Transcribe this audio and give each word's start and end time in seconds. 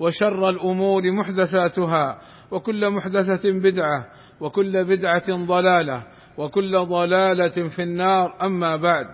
وشر 0.00 0.48
الأمور 0.48 1.02
محدثاتها 1.12 2.18
وكل 2.50 2.90
محدثة 2.90 3.50
بدعة 3.52 4.06
وكل 4.40 4.84
بدعة 4.84 5.46
ضلالة 5.46 6.06
وكل 6.38 6.84
ضلالة 6.84 7.68
في 7.68 7.82
النار. 7.82 8.36
أما 8.42 8.76
بعد 8.76 9.06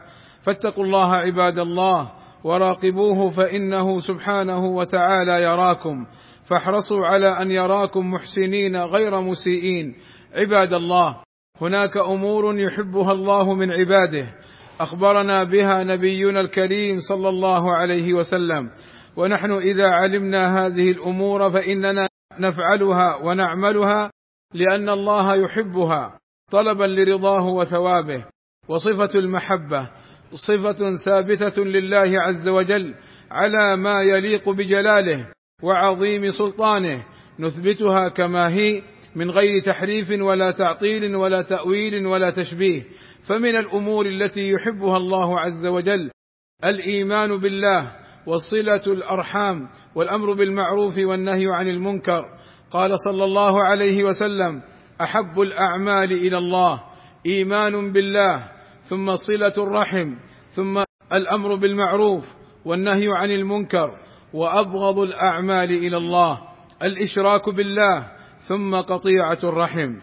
فاتقوا 0.42 0.84
الله 0.84 1.14
عباد 1.14 1.58
الله 1.58 2.12
وراقبوه 2.45 3.28
فإنه 3.28 4.00
سبحانه 4.00 4.58
وتعالى 4.58 5.42
يراكم. 5.42 6.06
فاحرصوا 6.45 7.06
على 7.06 7.28
أن 7.28 7.50
يراكم 7.50 8.10
محسنين 8.10 8.77
غير 8.77 9.20
مسيئين. 9.20 9.94
عباد 10.34 10.72
الله 10.72 11.16
هناك 11.60 11.96
أمور 11.96 12.58
يحبها 12.58 13.12
الله 13.12 13.55
من 13.55 13.70
عباده. 13.70 14.27
أخبرنا 14.80 15.44
بها 15.44 15.84
نبينا 15.84 16.41
الكريم 16.41 16.98
صلى 16.98 17.28
الله 17.28 17.77
عليه 17.77 18.14
وسلم. 18.14 18.70
ونحن 19.16 19.52
إذا 19.52 19.86
علمنا 19.86 20.66
هذه 20.66 20.90
الأمور 20.90 21.50
فإننا 21.50 22.08
نفعلها 22.38 23.16
ونعملها 23.16 24.10
لأن 24.54 24.88
الله 24.88 25.44
يحبها 25.44 26.19
طلبا 26.50 26.84
لرضاه 26.84 27.46
وثوابه 27.46 28.24
وصفة 28.69 29.19
المحبة 29.19 29.91
صفة 30.34 30.96
ثابتة 30.96 31.64
لله 31.64 32.22
عز 32.22 32.48
وجل 32.48 32.94
على 33.30 33.77
ما 33.77 34.02
يليق 34.02 34.48
بجلاله 34.48 35.28
وعظيم 35.62 36.30
سلطانه 36.30 37.04
نثبتها 37.38 38.08
كما 38.08 38.52
هي 38.52 38.82
من 39.14 39.30
غير 39.30 39.62
تحريف 39.62 40.10
ولا 40.20 40.50
تعطيل 40.50 41.16
ولا 41.16 41.42
تأويل 41.42 42.06
ولا 42.06 42.30
تشبيه 42.30 42.82
فمن 43.22 43.56
الأمور 43.56 44.06
التي 44.06 44.50
يحبها 44.50 44.97
الله 44.97 45.41
عز 45.41 45.66
وجل 45.66 46.10
الإيمان 46.64 47.41
بالله 47.41 48.02
وصلة 48.27 48.83
الأرحام 48.87 49.69
والأمر 49.95 50.33
بالمعروف 50.33 50.98
والنهي 50.98 51.47
عن 51.48 51.69
المنكر. 51.69 52.25
قال 52.70 53.01
صلى 53.01 53.25
الله 53.25 53.65
عليه 53.65 54.05
وسلم 54.05 54.62
أحب 55.01 55.41
الأعمال 55.41 56.12
إلى 56.12 56.39
الله 56.39 56.81
إيمان 57.27 57.93
بالله 57.93 58.48
ثم 58.83 59.17
صلة 59.17 59.53
الرحم 59.59 60.17
ثم 60.48 60.84
الأمر 61.12 61.55
بالمعروف 61.55 62.34
والنهي 62.65 63.06
عن 63.17 63.31
المنكر. 63.31 63.91
وأبغض 64.33 64.98
الأعمال 64.98 65.70
إلى 65.70 65.97
الله 65.97 66.39
الإشراك 66.83 67.48
بالله 67.48 68.12
ثم 68.39 68.75
قطيعة 68.75 69.39
الرحم. 69.45 69.98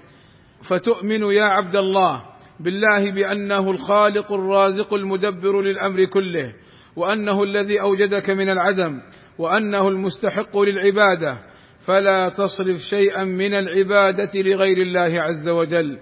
فتؤمن 0.61 1.23
يا 1.31 1.43
عبد 1.43 1.75
الله 1.75 2.23
بالله 2.59 3.11
بأنه 3.11 3.71
الخالق 3.71 4.31
الرازق 4.31 4.93
المدبر 4.93 5.61
للأمر 5.61 6.05
كله 6.05 6.53
وأنه 6.99 7.43
الذي 7.43 7.81
أوجدك 7.81 8.29
من 8.29 8.49
العدم 8.49 9.01
وأنه 9.37 9.87
المستحق 9.87 10.57
للعبادة. 10.57 11.37
فلا 11.79 12.29
تصرف 12.29 12.77
شيئا 12.77 13.23
من 13.23 13.53
العبادة 13.53 14.29
لغير 14.35 14.77
الله 14.77 15.21
عز 15.21 15.49
وجل. 15.49 15.99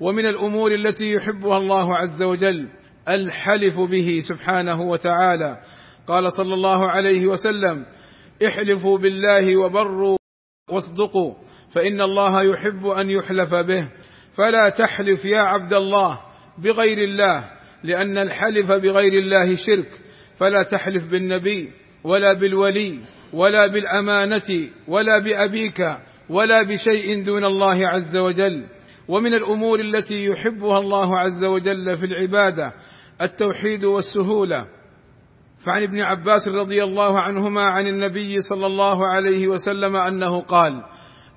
ومن 0.00 0.26
الأمور 0.26 0.74
التي 0.74 1.12
يحبها 1.12 1.56
الله 1.56 1.96
عز 1.96 2.22
وجل 2.22 2.68
الحلف 3.08 3.74
به 3.90 4.22
سبحانه 4.28 4.80
وتعالى. 4.80 5.62
قال 6.06 6.32
صلى 6.32 6.54
الله 6.54 6.90
عليه 6.90 7.26
وسلم 7.26 7.86
احلفوا 8.46 8.98
بالله 8.98 9.56
وبروا 9.56 10.16
واصدقوا 10.70 11.34
فإن 11.70 12.00
الله 12.00 12.44
يحب 12.44 12.86
أن 12.86 13.10
يحلف 13.10 13.54
به. 13.54 13.88
فلا 14.32 14.68
تحلف 14.68 15.24
يا 15.24 15.42
عبد 15.42 15.72
الله 15.72 16.20
بغير 16.58 16.98
الله 16.98 17.50
لأن 17.84 18.18
الحلف 18.18 18.72
بغير 18.72 19.12
الله 19.12 19.54
شرك. 19.54 20.09
فلا 20.40 20.62
تحلف 20.62 21.04
بالنبي 21.04 21.72
ولا 22.04 22.32
بالولي 22.32 22.98
ولا 23.32 23.66
بالأمانة 23.66 24.70
ولا 24.88 25.18
بأبيك 25.18 25.80
ولا 26.30 26.62
بشيء 26.62 27.24
دون 27.24 27.44
الله 27.44 27.88
عز 27.88 28.16
وجل. 28.16 28.66
ومن 29.08 29.34
الأمور 29.34 29.80
التي 29.80 30.24
يحبها 30.24 30.76
الله 30.76 31.18
عز 31.18 31.44
وجل 31.44 31.96
في 31.96 32.06
العبادة 32.06 32.72
التوحيد 33.22 33.84
والسهولة. 33.84 34.66
فعن 35.66 35.82
ابن 35.82 36.00
عباس 36.00 36.48
رضي 36.48 36.82
الله 36.84 37.20
عنهما 37.20 37.62
عن 37.62 37.86
النبي 37.86 38.40
صلى 38.40 38.66
الله 38.66 39.06
عليه 39.06 39.48
وسلم 39.48 39.96
أنه 39.96 40.40
قال 40.40 40.84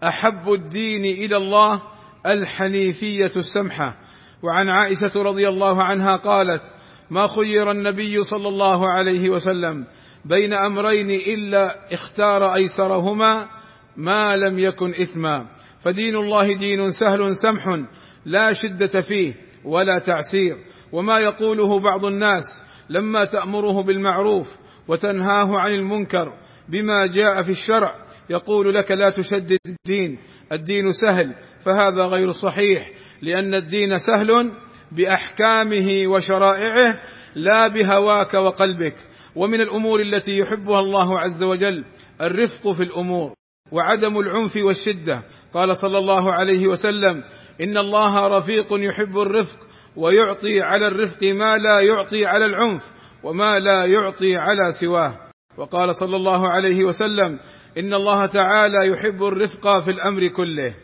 أحب 0.03 0.53
الدين 0.53 1.05
إلى 1.05 1.37
الله 1.37 1.81
الحنيفية 2.25 3.31
السمحة. 3.37 3.97
وعن 4.43 4.69
عائشة 4.69 5.11
رضي 5.15 5.47
الله 5.47 5.83
عنها 5.83 6.15
قالت 6.15 6.63
ما 7.09 7.27
خير 7.27 7.71
النبي 7.71 8.23
صلى 8.23 8.47
الله 8.47 8.89
عليه 8.89 9.29
وسلم 9.29 9.85
بين 10.25 10.53
أمرين 10.53 11.11
إلا 11.11 11.93
اختار 11.93 12.55
أيسرهما 12.55 13.49
ما 13.97 14.35
لم 14.35 14.59
يكن 14.59 14.89
إثما. 14.89 15.47
فدين 15.79 16.15
الله 16.15 16.53
دين 16.53 16.91
سهل 16.91 17.35
سمح 17.35 17.83
لا 18.25 18.53
شدة 18.53 19.01
فيه 19.01 19.33
ولا 19.65 19.99
تعسير 19.99 20.57
وما 20.91 21.19
يقوله 21.19 21.79
بعض 21.79 22.05
الناس 22.05 22.63
لما 22.89 23.25
تأمره 23.25 23.83
بالمعروف 23.83 24.57
وتنهاه 24.87 25.59
عن 25.59 25.71
المنكر 25.71 26.33
بما 26.69 26.99
جاء 27.15 27.41
في 27.41 27.49
الشرع 27.49 28.05
يقول 28.29 28.73
لك 28.73 28.91
لا 28.91 29.09
تشدد 29.09 29.57
الدين 29.65 30.17
الدين 30.51 30.89
سهل 30.91 31.35
فهذا 31.65 32.05
غير 32.05 32.31
صحيح 32.31 32.91
لأن 33.21 33.53
الدين 33.53 33.97
سهل 33.97 34.51
بأحكامه 34.95 36.07
وشرائعه 36.07 36.99
لا 37.35 37.67
بهواك 37.67 38.33
وقلبك. 38.33 38.95
ومن 39.35 39.61
الأمور 39.61 40.01
التي 40.01 40.31
يحبها 40.31 40.79
الله 40.79 41.19
عز 41.19 41.43
وجل 41.43 41.85
الرفق 42.21 42.71
في 42.71 42.83
الأمور 42.83 43.33
وعدم 43.71 44.19
العنف 44.19 44.55
والشدة. 44.55 45.23
قال 45.53 45.77
صلى 45.77 45.97
الله 45.97 46.33
عليه 46.33 46.67
وسلم 46.67 47.23
إن 47.61 47.77
الله 47.77 48.27
رفيق 48.37 48.67
يحب 48.71 49.17
الرفق 49.17 49.59
ويعطي 49.95 50.61
على 50.61 50.87
الرفق 50.87 51.23
ما 51.23 51.57
لا 51.57 51.79
يعطي 51.79 52.25
على 52.25 52.45
العنف 52.45 52.83
وما 53.23 53.59
لا 53.59 53.85
يعطي 53.85 54.35
على 54.35 54.71
سواه. 54.71 55.19
وقال 55.57 55.95
صلى 55.95 56.15
الله 56.15 56.49
عليه 56.49 56.83
وسلم 56.83 57.39
إن 57.77 57.93
الله 57.93 58.25
تعالى 58.25 58.87
يحب 58.87 59.23
الرفق 59.23 59.79
في 59.79 59.91
الأمر 59.91 60.27
كله. 60.27 60.75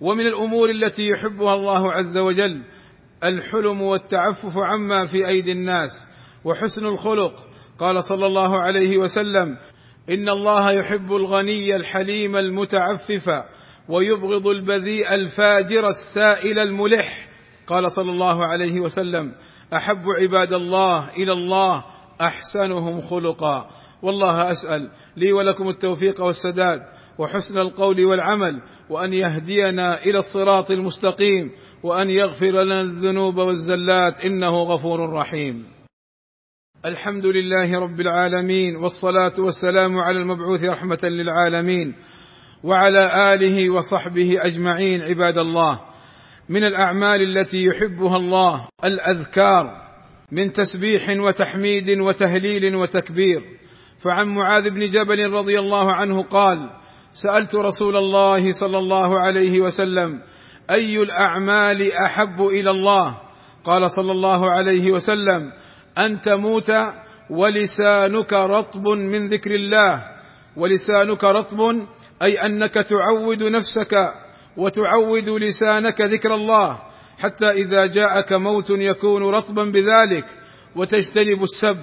ومن 0.00 0.26
الأمور 0.26 0.70
التي 0.70 1.08
يحبها 1.08 1.54
الله 1.54 1.92
عز 1.92 2.18
وجل 2.18 2.62
الحلم 3.24 3.82
والتعفف 3.82 4.58
عما 4.58 5.06
في 5.06 5.28
أيدي 5.28 5.52
الناس 5.52 6.08
وحسن 6.44 6.86
الخلق. 6.86 7.46
قال 7.78 8.04
صلى 8.04 8.26
الله 8.26 8.60
عليه 8.60 8.98
وسلم 8.98 9.56
إن 10.10 10.28
الله 10.28 10.70
يحب 10.70 11.12
الغني 11.12 11.76
الحليم 11.76 12.36
المتعفف 12.36 13.44
ويبغض 13.88 14.46
البذيء 14.46 15.14
الفاجر 15.14 15.88
السائل 15.88 16.58
الملح. 16.58 17.28
قال 17.66 17.92
صلى 17.92 18.10
الله 18.10 18.46
عليه 18.46 18.80
وسلم 18.80 19.34
أحب 19.74 20.02
عباد 20.20 20.52
الله 20.52 21.08
إلى 21.08 21.32
الله 21.32 21.84
أحسنهم 22.20 23.00
خلقا. 23.00 23.70
والله 24.02 24.50
أسأل 24.50 24.90
لي 25.16 25.32
ولكم 25.32 25.68
التوفيق 25.68 26.22
والسداد 26.22 26.82
وحسن 27.18 27.58
القول 27.58 28.04
والعمل 28.04 28.62
وأن 28.90 29.12
يهدينا 29.12 30.04
إلى 30.06 30.18
الصراط 30.18 30.70
المستقيم 30.70 31.50
وأن 31.82 32.10
يغفر 32.10 32.64
لنا 32.64 32.80
الذنوب 32.80 33.36
والزلات 33.36 34.20
إنه 34.20 34.62
غفور 34.62 35.12
رحيم. 35.12 35.66
الحمد 36.84 37.26
لله 37.26 37.72
رب 37.72 38.00
العالمين 38.00 38.76
والصلاة 38.76 39.32
والسلام 39.38 39.98
على 39.98 40.18
المبعوث 40.18 40.60
رحمة 40.62 40.98
للعالمين 41.02 41.94
وعلى 42.64 43.34
آله 43.34 43.70
وصحبه 43.70 44.28
أجمعين 44.38 45.02
عباد 45.02 45.38
الله. 45.38 45.80
من 46.48 46.64
الأعمال 46.64 47.38
التي 47.38 47.64
يحبها 47.64 48.16
الله 48.16 48.68
الأذكار 48.84 49.86
من 50.32 50.52
تسبيح 50.52 51.10
وتحميد 51.18 52.00
وتهليل 52.00 52.76
وتكبير 52.76 53.42
فعن 53.98 54.28
معاذ 54.28 54.70
بن 54.70 54.90
جبل 54.90 55.30
رضي 55.30 55.58
الله 55.58 55.92
عنه 55.92 56.22
قال 56.22 56.58
سألت 57.12 57.54
رسول 57.54 57.96
الله 57.96 58.52
صلى 58.52 58.78
الله 58.78 59.20
عليه 59.20 59.60
وسلم 59.60 60.22
أي 60.70 60.96
الأعمال 60.96 61.92
أحب 61.92 62.40
إلى 62.40 62.70
الله؟ 62.70 63.20
قال 63.64 63.90
صلى 63.90 64.12
الله 64.12 64.50
عليه 64.50 64.92
وسلم 64.92 65.52
أن 65.98 66.20
تموت 66.20 66.72
ولسانك 67.30 68.32
رطب 68.32 68.88
من 68.88 69.28
ذكر 69.28 69.50
الله. 69.50 70.02
ولسانك 70.56 71.24
رطب 71.24 71.60
أي 72.22 72.46
أنك 72.46 72.74
تعود 72.74 73.42
نفسك 73.42 74.14
وتعود 74.56 75.28
لسانك 75.28 76.00
ذكر 76.00 76.34
الله 76.34 76.78
حتى 77.18 77.50
إذا 77.50 77.86
جاءك 77.86 78.32
موت 78.32 78.70
يكون 78.70 79.22
رطبا 79.22 79.64
بذلك 79.64 80.26
وتجتنب 80.76 81.42
السب 81.42 81.78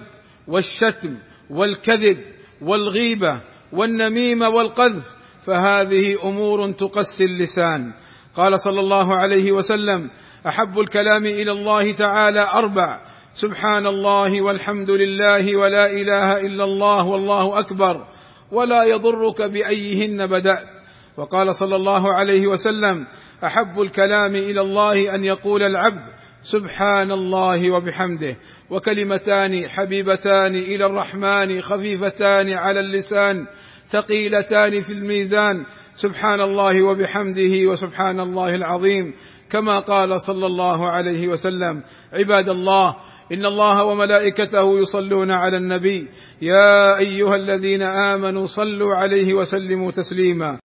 والشتم 0.47 1.17
والكذب 1.49 2.17
والغيبة 2.61 3.41
والنميمه 3.73 4.49
والقذف 4.49 5.13
فهذه 5.41 6.17
أمور 6.23 6.71
تقسي 6.71 7.23
اللسان. 7.23 7.93
قال 8.35 8.59
صلى 8.59 8.79
الله 8.79 9.17
عليه 9.17 9.51
وسلم 9.51 10.09
أحب 10.47 10.79
الكلام 10.79 11.25
إلى 11.25 11.51
الله 11.51 11.91
تعالى 11.91 12.41
أربع 12.53 12.99
سبحان 13.33 13.87
الله 13.87 14.41
والحمد 14.41 14.89
لله 14.89 15.57
ولا 15.57 15.91
إله 15.91 16.39
إلا 16.39 16.63
الله 16.63 17.05
والله 17.05 17.59
أكبر 17.59 18.07
ولا 18.51 18.83
يضرك 18.83 19.41
بأيهن 19.41 20.27
بدأت. 20.27 20.69
وقال 21.17 21.55
صلى 21.55 21.75
الله 21.75 22.13
عليه 22.13 22.47
وسلم 22.47 23.07
أحب 23.43 23.81
الكلام 23.81 24.35
إلى 24.35 24.61
الله 24.61 25.15
أن 25.15 25.25
يقول 25.25 25.63
العبد 25.63 26.22
سبحان 26.43 27.11
الله 27.11 27.71
وبحمده. 27.71 28.37
وكلمتان 28.69 29.67
حبيبتان 29.67 30.55
إلى 30.55 30.85
الرحمن 30.85 31.61
خفيفتان 31.61 32.49
على 32.49 32.79
اللسان 32.79 33.47
ثقيلتان 33.87 34.81
في 34.81 34.93
الميزان. 34.93 35.65
سبحان 35.95 36.41
الله 36.41 36.83
وبحمده 36.83 37.69
وسبحان 37.71 38.19
الله 38.19 38.55
العظيم. 38.55 39.13
كما 39.49 39.79
قال 39.79 40.21
صلى 40.21 40.45
الله 40.45 40.89
عليه 40.89 41.27
وسلم 41.27 41.83
عباد 42.13 42.49
الله 42.55 42.95
إن 43.31 43.45
الله 43.45 43.83
وملائكته 43.83 44.79
يصلون 44.79 45.31
على 45.31 45.57
النبي. 45.57 46.07
يا 46.41 46.97
أيها 46.97 47.35
الذين 47.35 47.81
آمنوا 47.81 48.45
صلوا 48.45 48.95
عليه 48.95 49.33
وسلموا 49.33 49.91
تسليما. 49.91 50.62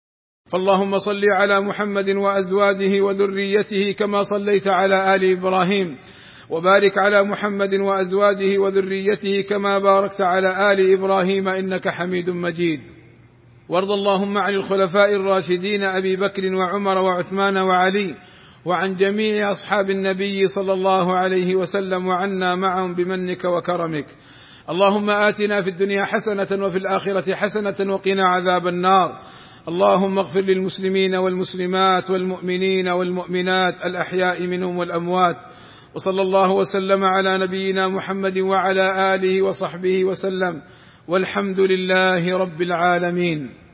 فاللهم 0.51 0.97
صل 0.99 1.21
على 1.39 1.61
محمد 1.61 2.09
وأزواجه 2.09 3.01
وذريته 3.01 3.91
كما 3.91 4.23
صليت 4.23 4.67
على 4.67 5.15
آل 5.15 5.31
إبراهيم 5.31 5.97
وبارك 6.49 6.91
على 6.97 7.23
محمد 7.23 7.73
وأزواجه 7.73 8.57
وذريته 8.57 9.41
كما 9.49 9.79
باركت 9.79 10.21
على 10.21 10.73
آل 10.73 10.93
إبراهيم 10.93 11.47
إنك 11.47 11.89
حميد 11.89 12.29
مجيد. 12.29 12.79
وارض 13.69 13.91
اللهم 13.91 14.37
عن 14.37 14.53
الخلفاء 14.53 15.15
الراشدين 15.15 15.83
أبي 15.83 16.15
بكر 16.15 16.55
وعمر 16.55 16.97
وعثمان 16.97 17.57
وعلي 17.57 18.15
وعن 18.65 18.95
جميع 18.95 19.51
أصحاب 19.51 19.89
النبي 19.89 20.47
صلى 20.47 20.73
الله 20.73 21.15
عليه 21.17 21.55
وسلم 21.55 22.07
وعنا 22.07 22.55
معهم 22.55 22.93
بمنك 22.93 23.45
وكرمك. 23.45 24.05
اللهم 24.69 25.09
آتنا 25.09 25.61
في 25.61 25.69
الدنيا 25.69 26.05
حسنة 26.05 26.65
وفي 26.65 26.77
الآخرة 26.77 27.35
حسنة 27.35 27.93
وقنا 27.93 28.27
عذاب 28.27 28.67
النار. 28.67 29.21
اللهم 29.67 30.17
اغفر 30.17 30.41
للمسلمين 30.41 31.15
والمسلمات 31.15 32.09
والمؤمنين 32.09 32.87
والمؤمنات 32.89 33.85
الأحياء 33.85 34.47
منهم 34.47 34.77
والأموات 34.77 35.37
وصلى 35.95 36.21
الله 36.21 36.51
وسلم 36.55 37.03
على 37.03 37.37
نبينا 37.37 37.87
محمد 37.87 38.37
وعلى 38.37 39.15
آله 39.15 39.41
وصحبه 39.41 40.05
وسلم 40.05 40.61
والحمد 41.07 41.59
لله 41.59 42.37
رب 42.37 42.61
العالمين. 42.61 43.66